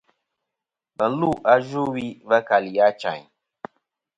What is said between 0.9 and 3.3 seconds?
Và lu a Yvɨwi va kali Achayn.